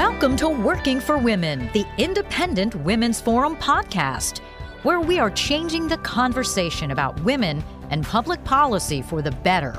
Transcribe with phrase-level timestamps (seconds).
[0.00, 4.38] Welcome to Working for Women, the Independent Women's Forum podcast,
[4.82, 9.76] where we are changing the conversation about women and public policy for the better.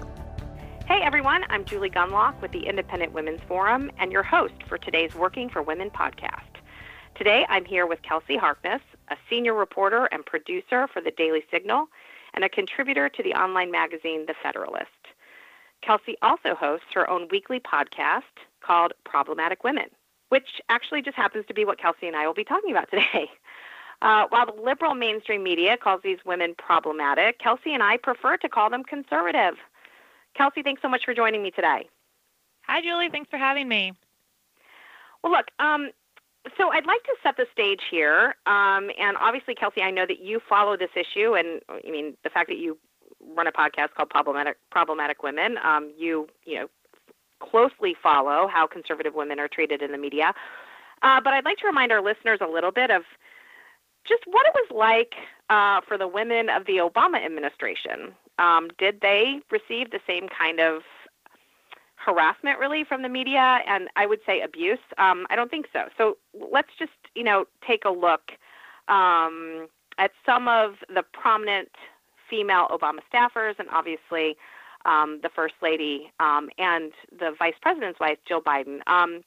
[0.85, 5.15] Hey everyone, I'm Julie Gunlock with the Independent Women's Forum and your host for today's
[5.15, 6.61] Working for Women podcast.
[7.15, 11.87] Today I'm here with Kelsey Harkness, a senior reporter and producer for the Daily Signal
[12.35, 14.85] and a contributor to the online magazine The Federalist.
[15.81, 18.21] Kelsey also hosts her own weekly podcast
[18.61, 19.87] called Problematic Women
[20.31, 23.29] which actually just happens to be what Kelsey and I will be talking about today.
[24.03, 28.49] Uh, while the liberal mainstream media calls these women problematic, Kelsey and I prefer to
[28.49, 29.53] call them conservative.
[30.35, 31.87] Kelsey, thanks so much for joining me today.
[32.63, 33.09] Hi, Julie.
[33.11, 33.93] Thanks for having me.
[35.23, 35.91] Well, look, um,
[36.57, 38.33] so I'd like to set the stage here.
[38.47, 42.31] Um, and obviously, Kelsey, I know that you follow this issue, and I mean the
[42.31, 42.79] fact that you
[43.35, 45.57] run a podcast called Problematic Problematic Women.
[45.63, 46.67] Um, you you know
[47.41, 50.33] closely follow how conservative women are treated in the media.
[51.01, 53.03] Uh, but I'd like to remind our listeners a little bit of
[54.07, 55.13] just what it was like
[55.49, 58.13] uh, for the women of the Obama administration.
[58.39, 60.81] Um, did they receive the same kind of
[61.95, 64.79] harassment really from the media and I would say abuse?
[64.97, 65.85] Um, I don't think so.
[65.97, 66.17] So
[66.51, 68.31] let's just you know take a look
[68.87, 71.69] um, at some of the prominent
[72.29, 74.35] female Obama staffers and obviously
[74.85, 78.87] um, the First Lady um, and the Vice President's wife, Jill Biden.
[78.87, 79.23] Um,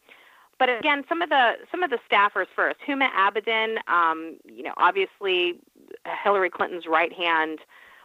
[0.58, 2.78] but again, some of the some of the staffers first.
[2.86, 5.58] Huma Abedin, um, you know, obviously
[6.22, 7.60] Hillary Clinton's right hand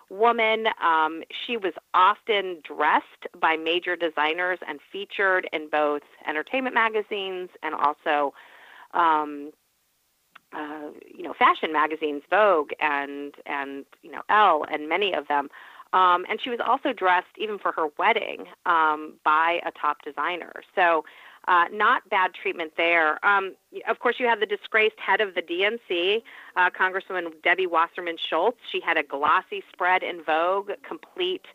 [0.09, 0.67] woman.
[0.83, 7.75] Um, she was often dressed by major designers and featured in both entertainment magazines and
[7.75, 8.33] also,
[8.93, 9.51] um,
[10.51, 15.49] uh, you know, fashion magazines, Vogue and and you know Elle and many of them.
[15.93, 20.53] Um, and she was also dressed, even for her wedding, um, by a top designer.
[20.75, 21.03] So,
[21.47, 23.23] uh, not bad treatment there.
[23.25, 23.55] Um,
[23.87, 26.21] of course, you have the disgraced head of the DNC,
[26.55, 28.59] uh, Congresswoman Debbie Wasserman Schultz.
[28.71, 31.45] She had a glossy spread in Vogue, complete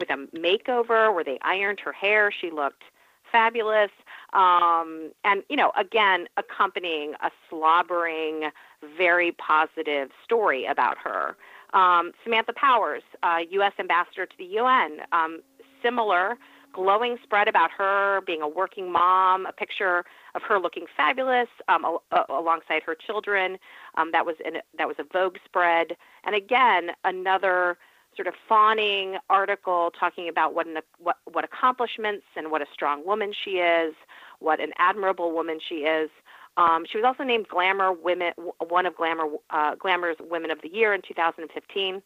[0.00, 2.32] with a makeover where they ironed her hair.
[2.32, 2.84] She looked
[3.30, 3.90] fabulous.
[4.32, 8.50] Um, and, you know, again, accompanying a slobbering,
[8.96, 11.36] very positive story about her.
[11.72, 13.72] Um, Samantha Powers, uh, U.S.
[13.78, 15.40] Ambassador to the UN, um,
[15.82, 16.36] similar
[16.72, 20.04] glowing spread about her being a working mom, a picture
[20.34, 23.58] of her looking fabulous um, a- alongside her children.
[23.96, 27.78] Um, that was in, that was a Vogue spread, and again another
[28.16, 33.06] sort of fawning article talking about what, an, what what accomplishments and what a strong
[33.06, 33.94] woman she is,
[34.38, 36.10] what an admirable woman she is.
[36.56, 38.32] Um, she was also named Glamour Women,
[38.68, 42.02] one of Glamour uh, Glamour's Women of the Year in 2015.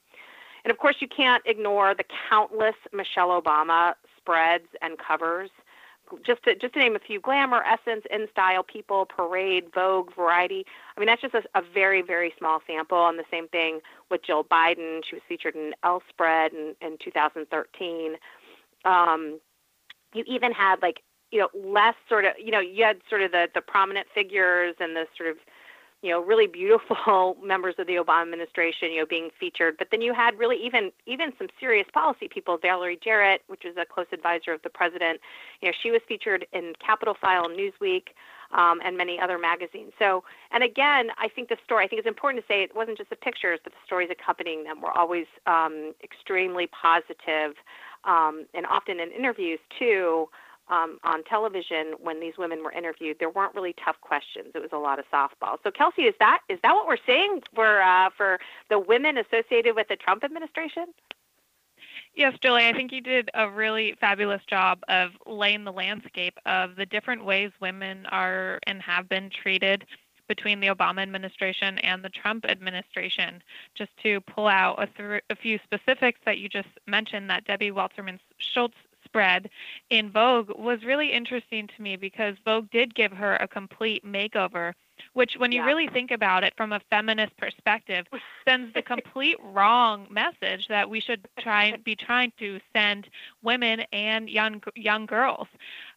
[0.64, 5.50] And of course, you can't ignore the countless Michelle Obama spreads and covers.
[6.24, 10.64] Just to just to name a few: Glamour, Essence, InStyle, People, Parade, Vogue, Variety.
[10.96, 13.08] I mean, that's just a, a very very small sample.
[13.08, 15.00] And the same thing with Jill Biden.
[15.08, 18.14] She was featured in Elle spread in, in 2013.
[18.84, 19.40] Um,
[20.14, 23.32] you even had like you know less sort of you know you had sort of
[23.32, 25.36] the the prominent figures and the sort of
[26.02, 29.76] you know really beautiful members of the Obama administration you know being featured.
[29.78, 33.76] But then you had really even even some serious policy people Valerie Jarrett which is
[33.76, 35.20] a close advisor of the president.
[35.60, 38.08] You know she was featured in Capitol File Newsweek
[38.52, 39.92] um, and many other magazines.
[39.98, 40.22] So
[40.52, 43.10] and again I think the story I think it's important to say it wasn't just
[43.10, 47.56] the pictures but the stories accompanying them were always um, extremely positive
[48.04, 50.28] um, and often in interviews too
[50.68, 54.48] um, on television when these women were interviewed, there weren't really tough questions.
[54.54, 55.58] It was a lot of softball.
[55.62, 58.38] So, Kelsey, is that is that what we're seeing for uh, for
[58.68, 60.86] the women associated with the Trump administration?
[62.14, 66.74] Yes, Julie, I think you did a really fabulous job of laying the landscape of
[66.76, 69.84] the different ways women are and have been treated
[70.26, 73.42] between the Obama administration and the Trump administration.
[73.74, 77.70] Just to pull out a, th- a few specifics that you just mentioned, that Debbie
[77.70, 79.48] Wasserman Schultz spread
[79.90, 84.72] in Vogue was really interesting to me because Vogue did give her a complete makeover,
[85.14, 85.66] which, when you yeah.
[85.66, 88.06] really think about it from a feminist perspective,
[88.48, 93.08] sends the complete wrong message that we should try and be trying to send
[93.42, 95.48] women and young young girls.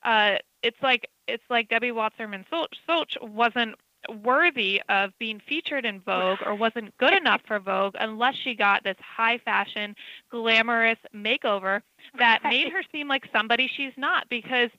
[0.03, 3.75] Uh, it's like it's like Debbie Wasserman Schultz wasn't
[4.24, 8.84] worthy of being featured in Vogue or wasn't good enough for Vogue unless she got
[8.84, 9.96] this high fashion,
[10.31, 11.81] glamorous makeover
[12.18, 14.69] that made her seem like somebody she's not because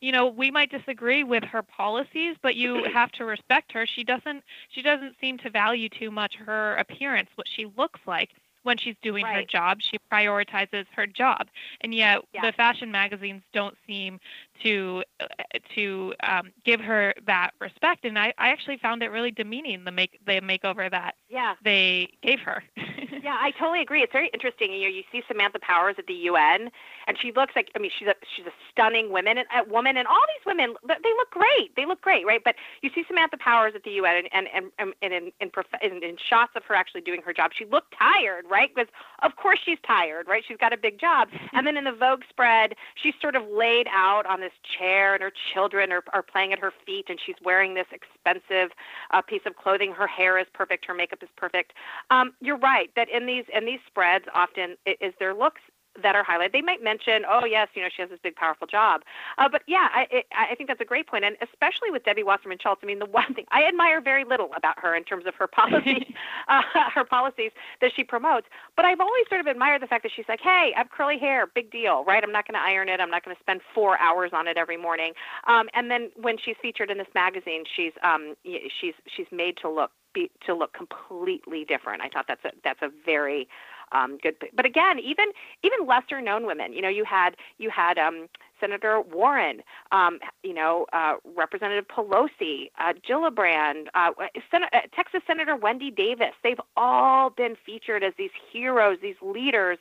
[0.00, 4.02] you know we might disagree with her policies but you have to respect her she
[4.02, 8.30] doesn't she doesn't seem to value too much her appearance what she looks like
[8.62, 9.36] when she's doing right.
[9.36, 9.78] her job.
[9.80, 11.48] She prioritizes her job,
[11.80, 12.42] and yet yeah.
[12.44, 14.20] the fashion magazines don't seem
[14.62, 15.26] to uh,
[15.74, 18.04] to um, give her that respect.
[18.04, 21.54] And I, I actually found it really demeaning the make the makeover that yeah.
[21.64, 22.62] they gave her.
[23.22, 24.02] yeah, I totally agree.
[24.02, 24.72] It's very interesting.
[24.72, 26.70] You know, you see Samantha Powers at the UN,
[27.06, 29.96] and she looks like I mean, she's a she's a stunning woman and a woman,
[29.96, 31.74] and all these women they look great.
[31.76, 32.42] They look great, right?
[32.44, 35.50] But you see Samantha Powers at the UN, and and and, and in in,
[35.82, 38.74] in in shots of her actually doing her job, she looked tired, right?
[38.74, 38.90] Because
[39.22, 40.42] of course she's tired, right?
[40.46, 41.28] She's got a big job.
[41.52, 45.22] And then in the Vogue spread, she's sort of laid out on this chair, and
[45.22, 48.70] her children are are playing at her feet, and she's wearing this expensive
[49.12, 49.92] uh, piece of clothing.
[49.92, 51.72] Her hair is perfect, her makeup is perfect.
[52.10, 55.60] Um, you're right that in these in these spreads, often is their looks
[56.02, 56.52] that are highlighted.
[56.52, 59.02] They might mention, oh yes, you know she has this big powerful job,
[59.38, 62.22] uh, but yeah, I, it, I think that's a great point, and especially with Debbie
[62.22, 62.80] Wasserman Schultz.
[62.82, 65.46] I mean, the one thing I admire very little about her in terms of her
[65.46, 66.14] policy,
[66.48, 66.62] uh,
[66.94, 67.50] her policies
[67.80, 68.46] that she promotes,
[68.76, 71.18] but I've always sort of admired the fact that she's like, hey, I have curly
[71.18, 72.22] hair, big deal, right?
[72.22, 73.00] I'm not going to iron it.
[73.00, 75.12] I'm not going to spend four hours on it every morning.
[75.46, 79.68] Um, and then when she's featured in this magazine, she's um, she's she's made to
[79.68, 82.02] look be, to look completely different.
[82.02, 83.48] I thought that's a that's a very
[83.92, 84.34] um, good.
[84.54, 85.26] But again, even
[85.62, 86.72] even lesser known women.
[86.72, 88.28] You know, you had you had um,
[88.60, 94.10] Senator Warren, um, you know, uh, Representative Pelosi, uh, Gillibrand, uh,
[94.50, 96.34] Sen- uh, Texas Senator Wendy Davis.
[96.42, 99.78] They've all been featured as these heroes, these leaders.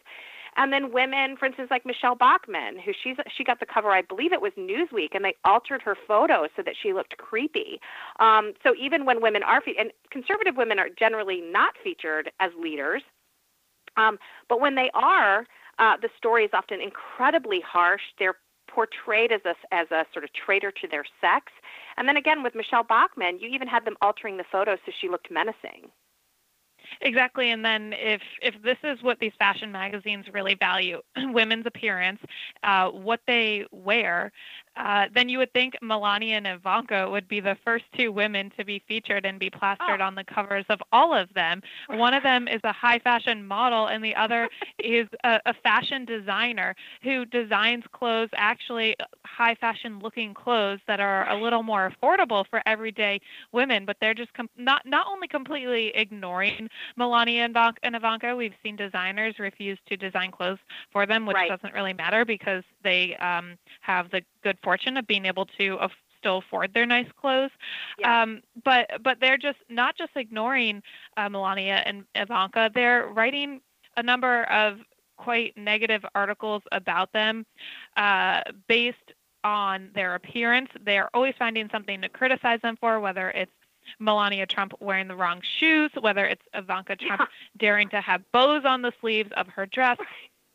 [0.57, 4.01] And then women, for instance, like Michele Bachmann, who she's she got the cover, I
[4.01, 7.79] believe it was Newsweek, and they altered her photo so that she looked creepy.
[8.19, 12.51] Um, so even when women are fe- and conservative women are generally not featured as
[12.59, 13.03] leaders,
[13.99, 14.17] um,
[14.47, 15.45] but when they are,
[15.77, 18.01] uh, the story is often incredibly harsh.
[18.17, 18.35] They're
[18.67, 21.51] portrayed as a, as a sort of traitor to their sex.
[21.97, 25.09] And then again, with Michele Bachmann, you even had them altering the photo so she
[25.09, 25.89] looked menacing.
[27.01, 32.19] Exactly, and then if if this is what these fashion magazines really value, women's appearance,
[32.63, 34.31] uh, what they wear,
[34.79, 38.63] uh, then you would think Melania and Ivanka would be the first two women to
[38.63, 40.03] be featured and be plastered oh.
[40.03, 41.61] on the covers of all of them.
[41.89, 44.47] One of them is a high fashion model, and the other
[44.79, 48.95] is a, a fashion designer who designs clothes, actually
[49.25, 53.19] high fashion looking clothes that are a little more affordable for everyday
[53.51, 53.85] women.
[53.85, 58.33] But they're just com- not not only completely ignoring Melania and, and Ivanka.
[58.33, 60.59] We've seen designers refuse to design clothes
[60.91, 61.49] for them, which right.
[61.49, 65.91] doesn't really matter because they um, have the good fortune of being able to af-
[66.17, 67.51] still afford their nice clothes.
[67.97, 68.23] Yeah.
[68.23, 70.83] Um, but but they're just not just ignoring
[71.17, 72.69] uh, Melania and Ivanka.
[72.73, 73.61] They're writing
[73.97, 74.79] a number of
[75.17, 77.45] quite negative articles about them
[77.97, 78.97] uh, based
[79.43, 80.69] on their appearance.
[80.85, 83.51] They're always finding something to criticize them for, whether it's
[83.99, 87.25] Melania Trump wearing the wrong shoes, whether it's Ivanka Trump yeah.
[87.57, 89.97] daring to have bows on the sleeves of her dress.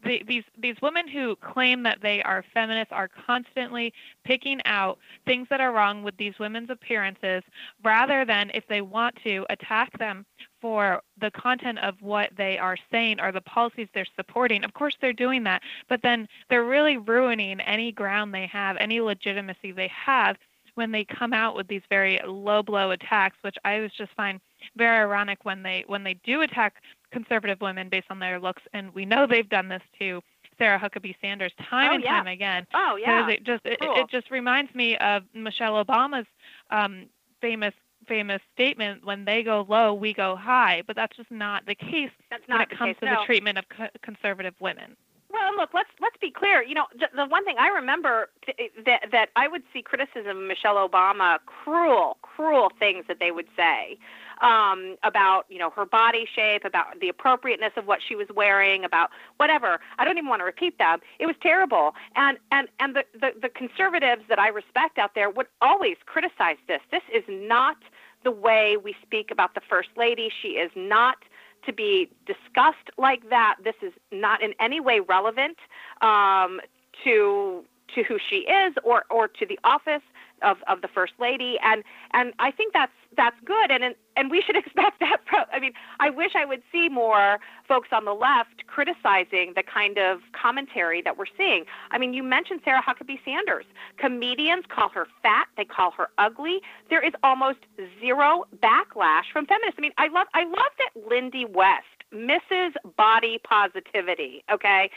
[0.05, 3.93] The, these these women who claim that they are feminists are constantly
[4.25, 7.43] picking out things that are wrong with these women's appearances
[7.83, 10.27] rather than if they want to attack them
[10.61, 14.65] for the content of what they are saying or the policies they're supporting.
[14.65, 19.01] Of course they're doing that, but then they're really ruining any ground they have, any
[19.01, 20.37] legitimacy they have
[20.75, 24.41] when they come out with these very low blow attacks, which I always just find
[24.77, 28.93] very ironic when they when they do attack conservative women based on their looks, and
[28.95, 30.21] we know they've done this to
[30.59, 32.11] Sarah Huckabee Sanders time oh, and yeah.
[32.11, 32.67] time again.
[32.75, 33.29] Oh yeah.
[33.29, 33.95] It just it, cool.
[33.97, 36.27] it just reminds me of Michelle Obama's
[36.71, 37.07] um,
[37.41, 37.75] famous
[38.09, 42.11] famous statement when they go low we go high but that's just not the case
[42.31, 43.21] That's when it comes case, to no.
[43.21, 44.95] the treatment of co- conservative women
[45.35, 46.63] Well, look, let's let's be clear.
[46.63, 50.37] You know, the, the one thing I remember th- that that I would see criticism
[50.39, 53.99] of Michelle Obama, cruel, cruel things that they would say
[54.43, 58.85] um, about you know her body shape, about the appropriateness of what she was wearing,
[58.85, 59.81] about whatever.
[59.99, 61.01] I don't even want to repeat them.
[61.19, 61.97] It was terrible.
[62.15, 66.59] And and and the the, the conservatives that I respect out there would always criticize
[66.69, 66.81] this.
[66.93, 67.79] This is not
[68.23, 70.31] the way we speak about the first lady.
[70.43, 71.17] She is not
[71.67, 73.57] to be discussed like that.
[73.63, 75.57] This is not in any way relevant
[76.01, 76.61] um,
[77.05, 80.03] to to who she is or or to the office
[80.45, 81.83] of, of the first lady and
[82.13, 85.73] and I think that's that's good and and we should expect that from I mean
[86.01, 91.01] I wish I would see more folks on the left criticizing the kind of commentary
[91.03, 91.65] that we're seeing.
[91.91, 93.65] I mean you mentioned Sarah Huckabee Sanders.
[93.97, 96.61] Comedians call her fat, they call her ugly.
[96.91, 97.61] There is almost
[98.01, 99.77] zero backlash from feminists.
[99.79, 102.75] I mean I love I love that Lindy West Mrs.
[102.97, 104.91] Body Positivity, okay,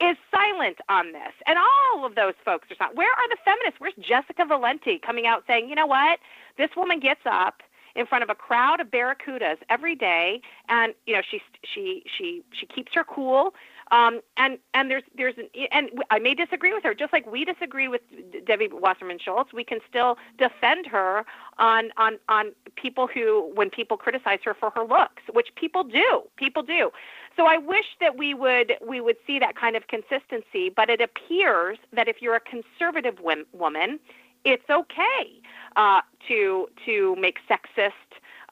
[0.00, 1.32] is silent on this.
[1.46, 2.96] And all of those folks are silent.
[2.96, 3.78] Where are the feminists?
[3.78, 6.18] Where's Jessica Valenti coming out saying, you know what?
[6.56, 7.62] This woman gets up
[7.94, 12.42] in front of a crowd of barracudas every day, and you know she she she
[12.52, 13.54] she keeps her cool.
[13.92, 17.44] Um, and and there's there's an, and I may disagree with her, just like we
[17.44, 18.00] disagree with
[18.46, 19.52] Debbie Wasserman Schultz.
[19.52, 21.26] We can still defend her
[21.58, 26.22] on on on people who when people criticize her for her looks, which people do,
[26.36, 26.90] people do.
[27.36, 30.70] So I wish that we would we would see that kind of consistency.
[30.74, 33.18] But it appears that if you're a conservative
[33.52, 34.00] woman,
[34.46, 35.42] it's okay
[35.76, 37.90] uh, to to make sexist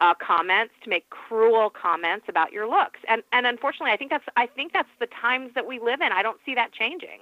[0.01, 3.01] uh, comments, to make cruel comments about your looks.
[3.09, 6.13] And and unfortunately, I think that's I think that's the times that we live in.
[6.13, 7.21] I don't see that changing.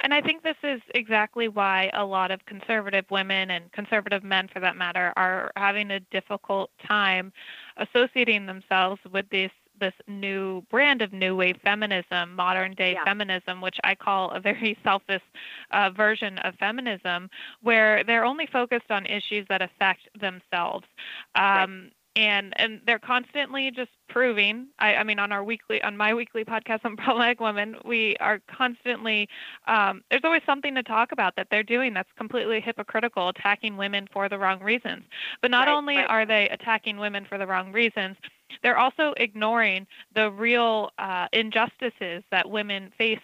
[0.00, 4.48] And I think this is exactly why a lot of conservative women and conservative men,
[4.52, 7.32] for that matter, are having a difficult time
[7.76, 13.04] associating themselves with this this new brand of new wave feminism, modern day yeah.
[13.04, 15.22] feminism, which I call a very selfish
[15.70, 17.28] uh, version of feminism,
[17.60, 20.86] where they're only focused on issues that affect themselves.
[21.34, 25.96] Um, right and and they're constantly just proving I, I mean on our weekly on
[25.96, 29.28] my weekly podcast on problematic women we are constantly
[29.68, 34.08] um, there's always something to talk about that they're doing that's completely hypocritical attacking women
[34.12, 35.04] for the wrong reasons
[35.42, 36.08] but not right, only right.
[36.08, 38.16] are they attacking women for the wrong reasons
[38.62, 43.20] they're also ignoring the real uh, injustices that women face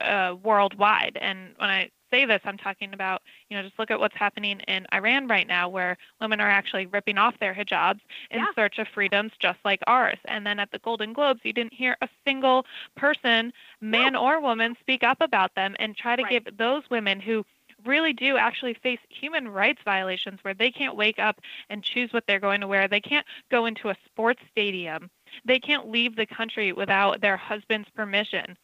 [0.00, 3.98] uh, worldwide and when i say this, I'm talking about, you know, just look at
[3.98, 8.00] what's happening in Iran right now, where women are actually ripping off their hijabs
[8.30, 8.46] in yeah.
[8.54, 10.18] search of freedoms just like ours.
[10.26, 12.66] And then at the Golden Globes, you didn't hear a single
[12.96, 14.22] person, man no.
[14.22, 16.44] or woman, speak up about them and try to right.
[16.44, 17.44] give those women who
[17.84, 22.24] really do actually face human rights violations where they can't wake up and choose what
[22.26, 22.86] they're going to wear.
[22.88, 25.10] They can't go into a sports stadium.
[25.44, 28.56] They can't leave the country without their husband's permission.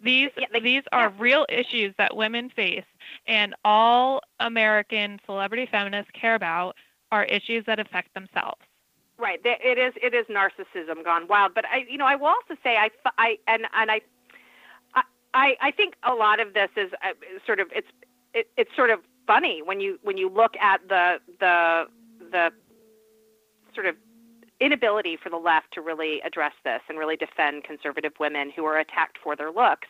[0.00, 1.16] These yeah, these are yeah.
[1.18, 2.84] real issues that women face,
[3.26, 6.76] and all American celebrity feminists care about
[7.12, 8.60] are issues that affect themselves.
[9.16, 9.40] Right.
[9.44, 11.54] It is it is narcissism gone wild.
[11.54, 14.00] But I, you know, I will also say I, I and and I,
[15.32, 17.12] I I think a lot of this is uh,
[17.46, 17.86] sort of it's
[18.34, 21.84] it, it's sort of funny when you when you look at the the
[22.32, 22.50] the
[23.74, 23.96] sort of
[24.64, 28.78] inability for the left to really address this and really defend conservative women who are
[28.78, 29.88] attacked for their looks.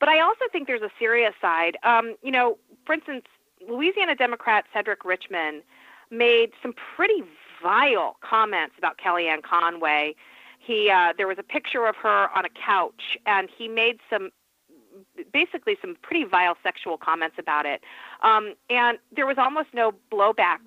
[0.00, 1.76] But I also think there's a serious side.
[1.82, 3.24] Um, you know, for instance,
[3.68, 5.62] Louisiana Democrat Cedric Richmond
[6.10, 7.22] made some pretty
[7.62, 10.14] vile comments about Kellyanne Conway.
[10.58, 14.30] He uh, there was a picture of her on a couch, and he made some
[15.32, 17.82] basically some pretty vile sexual comments about it.
[18.22, 20.58] Um, and there was almost no blowback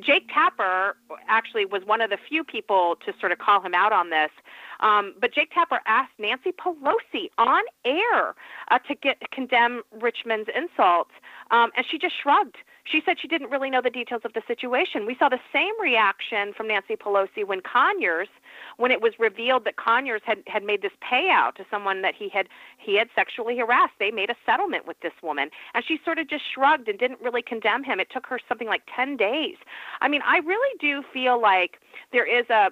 [0.00, 0.96] Jake Tapper
[1.28, 4.30] actually was one of the few people to sort of call him out on this.
[4.80, 8.34] Um, but Jake Tapper asked Nancy Pelosi on air
[8.70, 11.12] uh, to get condemn Richmond's insults,
[11.50, 12.56] um, and she just shrugged.
[12.84, 15.06] She said she didn't really know the details of the situation.
[15.06, 18.28] We saw the same reaction from Nancy Pelosi when Conyers,
[18.76, 22.28] when it was revealed that Conyers had, had made this payout to someone that he
[22.28, 23.94] had he had sexually harassed.
[23.98, 27.20] They made a settlement with this woman, and she sort of just shrugged and didn't
[27.20, 28.00] really condemn him.
[28.00, 29.56] It took her something like ten days.
[30.00, 31.78] I mean, I really do feel like
[32.12, 32.70] there is a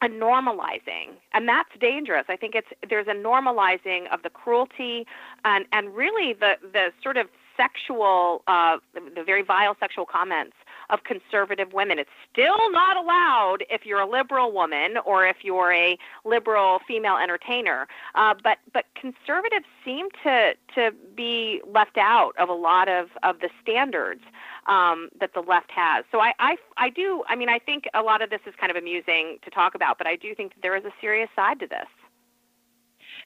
[0.00, 5.04] a normalizing and that's dangerous i think it's there's a normalizing of the cruelty
[5.44, 7.26] and and really the the sort of
[7.58, 10.56] sexual, uh, the very vile sexual comments
[10.90, 11.98] of conservative women.
[11.98, 17.16] It's still not allowed if you're a liberal woman or if you're a liberal female
[17.16, 17.86] entertainer.
[18.14, 23.40] Uh, but but conservatives seem to to be left out of a lot of of
[23.40, 24.22] the standards
[24.66, 26.04] um, that the left has.
[26.10, 27.24] So I, I I do.
[27.28, 29.98] I mean, I think a lot of this is kind of amusing to talk about,
[29.98, 31.88] but I do think that there is a serious side to this.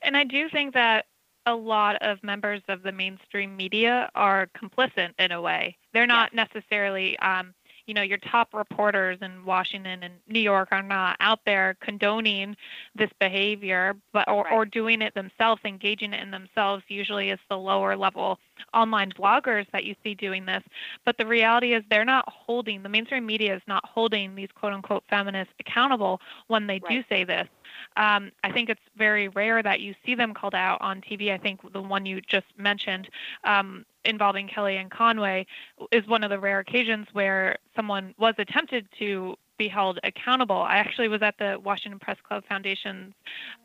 [0.02, 1.06] And I do think that
[1.46, 5.76] a lot of members of the mainstream media are complicit in a way.
[5.92, 7.54] They're not necessarily, um,
[7.86, 12.56] you know, your top reporters in Washington and New York are not out there condoning
[12.94, 14.52] this behavior, but or, right.
[14.52, 16.84] or doing it themselves, engaging it in themselves.
[16.88, 18.38] Usually, it's the lower level
[18.74, 20.62] online bloggers that you see doing this.
[21.04, 24.72] But the reality is, they're not holding the mainstream media is not holding these quote
[24.72, 26.88] unquote feminists accountable when they right.
[26.88, 27.48] do say this.
[27.96, 31.32] Um, I think it's very rare that you see them called out on TV.
[31.32, 33.08] I think the one you just mentioned
[33.44, 35.46] um, involving Kellyanne Conway
[35.90, 40.56] is one of the rare occasions where someone was attempted to be held accountable.
[40.56, 43.14] I actually was at the Washington Press Club Foundation's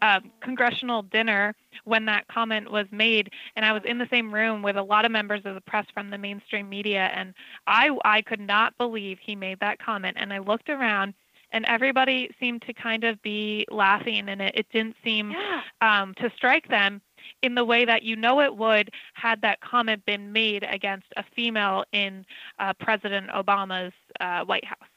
[0.02, 4.62] uh, congressional dinner when that comment was made, and I was in the same room
[4.62, 7.34] with a lot of members of the press from the mainstream media, and
[7.66, 10.18] I I could not believe he made that comment.
[10.20, 11.14] And I looked around,
[11.52, 15.62] and everybody seemed to kind of be laughing and it, it didn't seem yeah.
[15.82, 17.02] um, to strike them
[17.48, 21.24] in the way that you know it would had that comment been made against a
[21.36, 22.26] female in
[22.60, 24.90] uh, President Obama's uh, White House.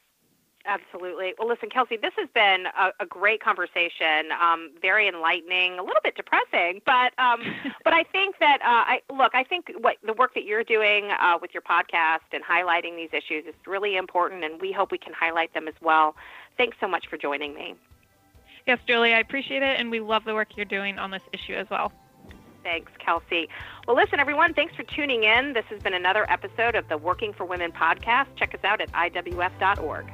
[0.66, 1.33] Absolutely.
[1.38, 4.30] Well, listen, Kelsey, this has been a, a great conversation.
[4.42, 7.40] Um, very enlightening, a little bit depressing, but um,
[7.85, 9.35] but I think that uh, I look.
[9.35, 13.09] I think what the work that you're doing uh, with your podcast and highlighting these
[13.12, 16.14] issues is really important, and we hope we can highlight them as well.
[16.59, 17.75] Thanks so much for joining me.
[18.66, 21.54] Yes, Julie, I appreciate it, and we love the work you're doing on this issue
[21.54, 21.90] as well.
[22.62, 23.49] Thanks, Kelsey.
[23.87, 25.52] Well, listen, everyone, thanks for tuning in.
[25.52, 28.26] This has been another episode of the Working for Women podcast.
[28.37, 30.07] Check us out at IWF.org.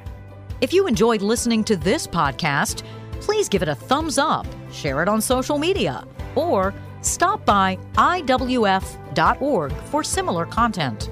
[0.61, 2.83] If you enjoyed listening to this podcast,
[3.19, 9.71] please give it a thumbs up, share it on social media, or stop by IWF.org
[9.71, 11.09] for similar content.